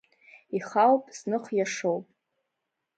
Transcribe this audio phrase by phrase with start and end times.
[0.57, 2.05] Ихаауп, зных иашоуп.